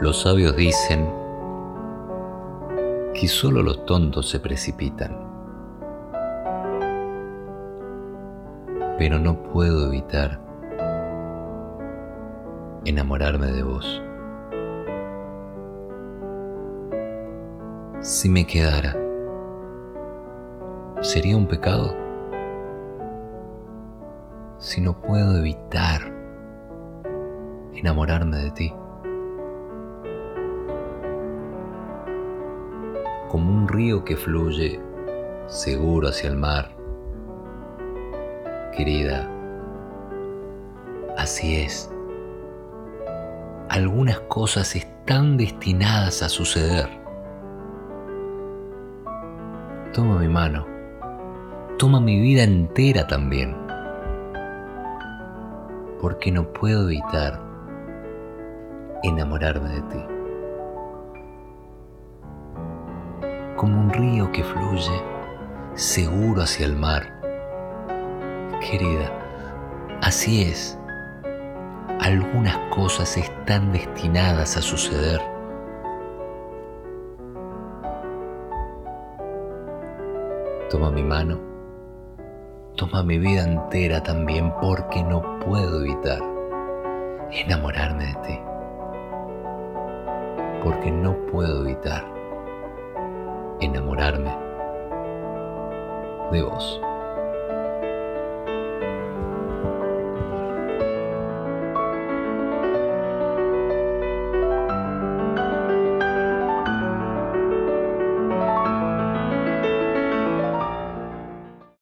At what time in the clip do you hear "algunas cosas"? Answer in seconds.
43.70-44.76, 72.00-73.16